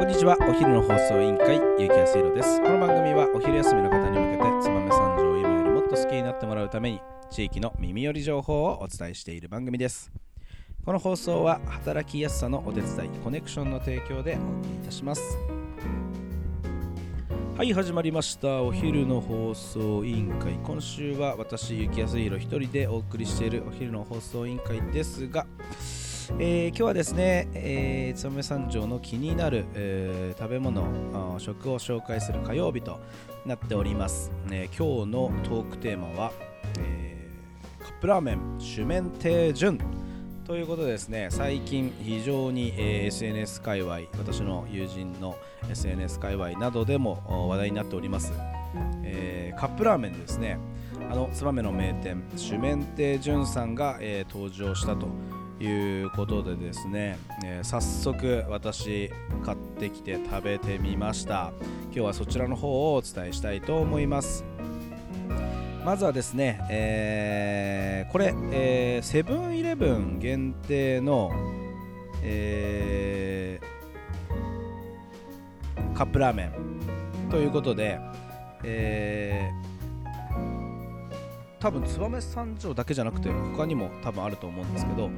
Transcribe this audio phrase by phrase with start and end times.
[0.00, 0.34] こんにちは。
[0.48, 2.58] お昼の放送委員会ゆうきやすいろです。
[2.62, 10.10] この番組はお昼休みの方に向けて燕三条を今よりもっと好きになってもらうために地域の耳寄り情報をお伝えしている番組です。
[10.86, 15.20] この放送は働きやすさのお手伝いコネクションの提供でお送りいたします。
[17.58, 18.62] はい始まりました。
[18.62, 20.54] お昼の放送委員会。
[20.64, 25.46] 今週は私ゆきやすいろ一人でお送りしているお昼の放送委員会ですが
[26.38, 33.00] えー、今日はですね、えー、燕三条の気になる、えー、食べ物食を紹介する火曜日と
[33.44, 36.32] なっております、え今日のトークテーマは、
[36.78, 37.28] え
[37.78, 39.78] カップラーメン主麺亭順
[40.44, 41.28] ということですね。
[41.30, 45.36] 最近非常に、え SNS 界隈私の友人の
[45.70, 48.32] SNS 界隈などでも話題になっております、
[49.02, 50.58] えカップラーメンですね。
[51.10, 55.08] あの燕の名店主麺亭順さんが、え登場したと
[55.60, 59.10] いうことでですね、えー、早速私
[59.44, 61.52] 買ってきて食べてみました。
[61.86, 64.44] 今日はそちらの方をお伝えしたいと思います。
[65.84, 71.30] まずはですね、えー、これ、えセブンイレブン限定の、
[72.22, 77.98] えー、カップラーメンということで、
[78.64, 79.69] えー
[81.60, 85.10] 多分燕三条だけじゃなくて他にも多分あると思うんですけど、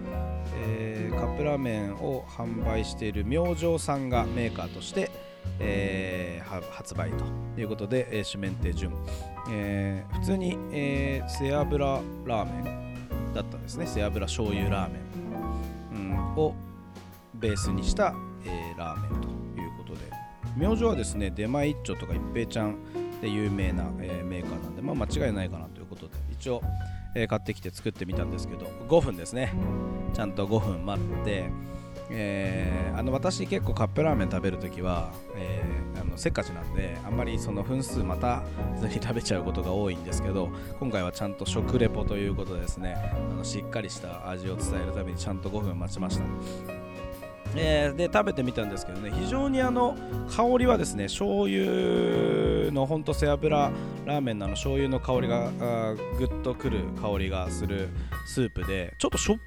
[0.56, 5.10] えー、カップラーメンを販売している明星さんがメーカーとして、
[5.60, 7.24] えー、発売と
[7.60, 8.92] いうことで、えー、主麺亭順、
[9.50, 13.86] えー、普通に、えー、背脂ラーメンだったんですね。
[13.86, 16.54] 背脂醤油ラーメン、うん、を
[17.34, 19.28] ベースにした、えー、ラーメンと
[19.60, 20.00] いうことで。
[20.56, 22.76] 明星はですね出前一丁とか一平ちゃん
[23.22, 26.60] で有名な、えー、メーカーなんで、まあ、間違いないかなということで一応、
[27.14, 29.54] えー、買ってきて作ってみたんですけど5分ですね。
[30.12, 31.50] ちゃんと5分待って、
[32.10, 38.42] えー、あの私結構カップラーメン食べるときは、えー、あのせっかちなんであんまりその分数また
[38.80, 40.48] ずに食べちゃうことが多いんですけど
[40.80, 42.96] 今回はちゃんと食レポということでですね。
[42.96, 46.24] あのしっかりした味を伝えるためにちゃんと5分待ちました。
[47.56, 49.96] えー、で食べてみたんですけどね非常にあの
[50.28, 55.50] 香りはですね醤油のほんと背脂ラーメンのの醤油の香りが
[56.18, 57.88] ぐっとくる香りがする
[58.26, 59.38] スープでちょっとしょっ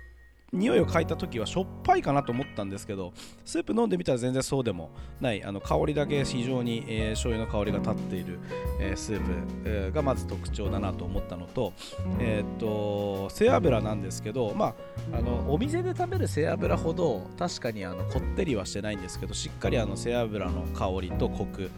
[0.54, 3.14] 匂いを嗅いだ時はしょっぱいかなと思ったんですけど
[3.44, 8.40] スープ飲んでみたら全然そうでもないあの香りだけ非常に、えー、醤油の香りが立っている、
[8.80, 9.32] えー、スープ、
[9.66, 11.74] えー、がまず特徴だなと思ったのと,、
[12.20, 14.76] えー、っと背脂なんですけど、ま
[15.14, 21.70] あ、あのお店で食べる背脂ほど確かにあのこってりはしてないんですけどしっかりあの背脂の香りとコク、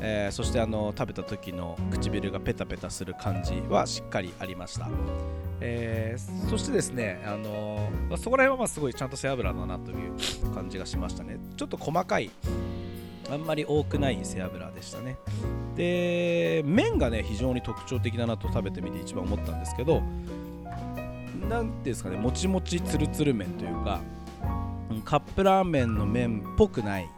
[0.00, 4.88] え、そしてあの食べた時の唇がペタペタする感じはしっかりありました。
[5.60, 11.38] えー、そしてですね、あのー、そこら辺はまあすごいちゃんと背脂だなという感じがしましたね。
[11.56, 12.30] ちょっと細かい、
[13.30, 15.16] あんまり多くない背脂でしたね。
[15.76, 20.02] で、麺がね、非常に特徴的だなと食べてみて一番思ったんですけど、
[21.48, 24.00] なんていうんですかね、もちもちつるつる麺というか、
[25.04, 27.08] カップラーメンの麺っぽくない、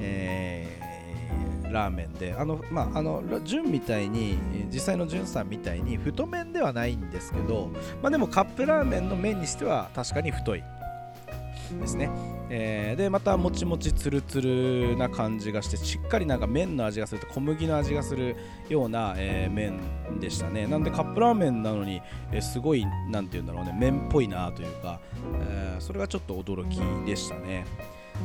[0.00, 0.81] えー
[1.72, 4.38] ラーメンであのまああの純みたいに
[4.72, 7.70] 実際の純さんみたいに太麺ではないんですけど
[8.02, 10.62] まあでもカップラーメンの麺にしては確かに太い。
[11.80, 12.10] ですね、
[12.50, 18.36] えー、でまたもちもちつるつるな感じがしてしっかりなんか麺の味がすると小麦の味がする
[18.68, 19.80] ような、えー、麺
[20.20, 20.66] でしたね。
[20.66, 25.00] なんでカップラーメンなのに、えー、すごい何て言うんだろうね麺っぽいなというか、
[25.40, 27.64] えそれがちょっと驚きでしたね。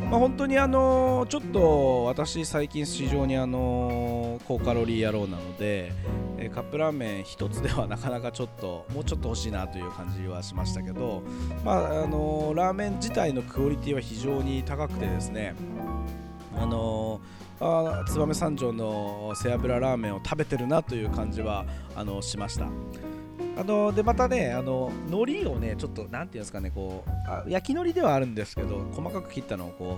[0.09, 5.91] まあ、本当にあのちょっと私最近非常にあの高カロリー野郎なので、
[6.37, 11.23] えカップラーメン1つではなかなかちょっともうちょっと欲しいなという感じはしましたけど、
[11.65, 15.55] まあ、あのラーメン自体のクオリティは非常に高くてですね
[16.55, 17.19] あの
[17.59, 21.65] あ燕三条の背脂ラーメンを食べてるなという感じは
[21.95, 22.67] あのしました。
[23.59, 27.03] あのでまたねあの海苔をねちょっとなんていうんですかねこ
[27.45, 29.97] う焼き海苔ではあるんですけど細かく切ったのをこ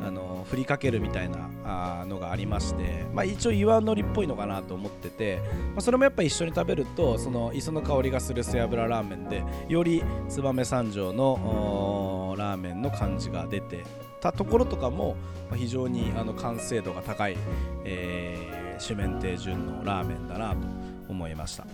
[0.00, 5.40] うあの振りかけるみたいなあのがありまして、まあ、一応岩海苔っぽいのかなと思ってて、
[5.72, 13.84] まあ、それもやっぱ一緒に食べるとその磯の香りがする背脂ラーメンでより燕三条のラーメンの感じが出て
[14.20, 15.16] たところとかも、
[15.56, 17.36] 非常にあの完成度が高い、
[17.84, 20.81] えー、主麺亭順のラーメンだなと。
[21.12, 21.66] 思いました。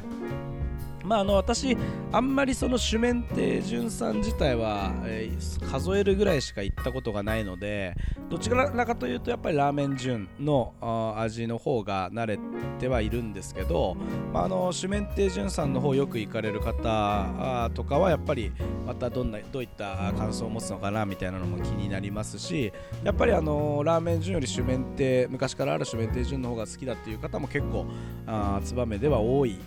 [1.04, 1.76] まあ、あの私、
[2.12, 7.94] あんまりその主麺亭潤さん自体は、えー、数えるぐらいしか行ったことがないので
[8.28, 10.74] どちらかというとやっぱりラーメン潤の
[11.16, 12.38] 味の方が慣れ
[12.78, 13.96] てはいるんですけど、
[14.32, 18.52] まあ、あの主麺亭潤さんの方よく行かれる方とかはやっぱり
[18.86, 22.72] またどんなどういった感想を持つのかなみたいなのも気になりますし
[23.04, 27.86] やっぱりあのラーメン潤より主麺亭昔からある主麺亭潤の方が好きだっていう方も結構
[28.26, 29.58] あ燕では多い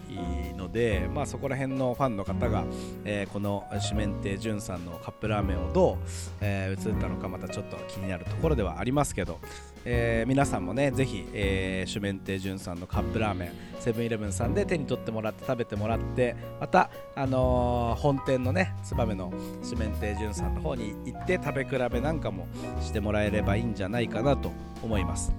[0.58, 2.66] ので、まあ、そこら辺のファンの方が、
[3.06, 5.98] えー、この四面亭潤さんのカップラーメンをどう、
[6.42, 9.40] えー、映ったのかまたちょっと気になるところではありますけど、
[9.86, 22.48] えー、皆さんもねぜひ、えー、主麺亭潤さんのカップラーメンセブンイレブンさんで手に取ってもらって食べてもらってまた、あのー、本店のね燕の主麺亭潤さんの方に行って食べ比べなんかも
[22.82, 24.52] してもらえればいいんじゃないかなと
[24.84, 25.34] 思います。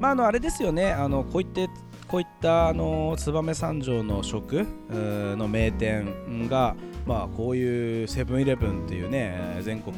[0.00, 1.68] まああのあれですよねあのこういって
[2.08, 6.74] こういったあの燕三条の食の名店が、
[7.06, 9.94] まあ、こういうセブンイレブンっていうね全国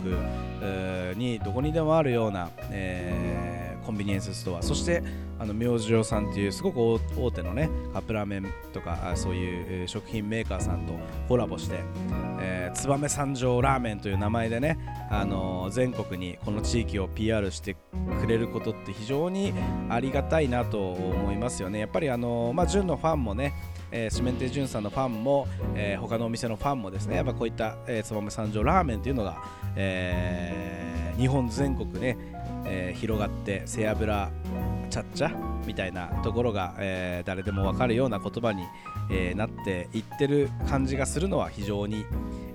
[1.17, 4.63] にどこにでもあるような、え、コンビニエンスストア。
[4.63, 5.03] そして
[5.39, 10.93] あの明星さんっていうすごく大手のねカップラーメンとかそういう食品メーカーさんと
[11.29, 11.81] コラボして、
[12.41, 14.79] えー、燕三条ラーメンという名前でね、
[15.11, 17.75] あのー、全国にこの地域を PR して
[18.21, 19.55] くれることって非常に
[19.89, 21.79] ありがたいなと思いますよね。
[21.79, 23.55] やっぱりあのー、まあ純のファンもね
[23.93, 29.43] えー、四面亭潤さんのファンも、えー、他のお店のファンもですねやっぱこういった、えー、燕三条ラーメンというのが、
[29.77, 32.17] えー、日本全国ね、
[32.65, 34.31] えー、広がって背脂
[34.91, 35.31] ちゃっちゃ
[35.67, 38.65] みたいなところが、えー、誰でも分かるような言葉に、
[39.11, 42.05] えー、なっていってる感じがするのは非常に、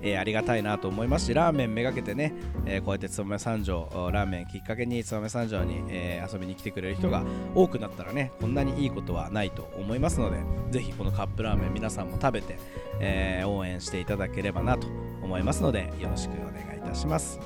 [0.02, 2.34] えー、ありがたいなと思いますしラーメンめがけてね、
[2.66, 7.24] えこうやって燕三条ラーメンきっかけに燕三条に、え遊びに来てくれる人が
[7.54, 10.38] 多くなったらねこんなにいいことはないと思いますので
[10.70, 12.58] ぜひこのカップラーメン皆さんも食べて、
[13.00, 14.86] え応援していただければなと
[15.22, 17.40] 思いますのでよろしくお願いいたします。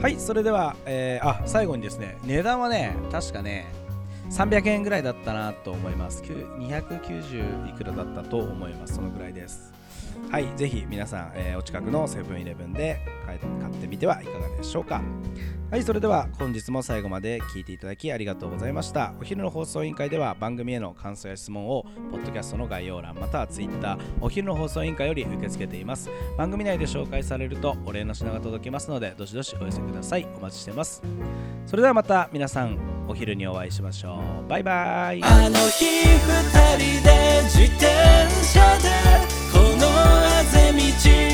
[0.00, 3.66] はいそれでは、えー、あ最後にですね値段はね確かね
[4.30, 6.22] 300円ぐらいだったなと思います。
[6.22, 8.94] 290いくらだったと思います。
[8.94, 9.72] そのぐらいです。
[10.30, 13.38] はい、ぜひ皆さん、えー、お近くのセブンイレブンで買っ
[13.80, 15.00] てみてはいかがでしょうか。
[15.70, 19.12] はい、それでは本日も最後まで聞いていただきありがとうございました。
[19.20, 26.08] お昼の放送委員会では番組への感想や質問を、ポッドキャストの概要欄、または Twitter、お昼の放送委員会より受け付けています。
[26.38, 30.26] 番組内で紹介されるとお礼の品が届きますので、どしどしお寄せください。
[30.38, 31.02] お待ちしてます。
[31.66, 34.48] それではまた皆さん、お昼にお会いしましょう。
[34.48, 35.22] バイバイ。
[35.22, 37.86] あの日二人で自転
[38.42, 39.37] 車で
[41.04, 41.27] 一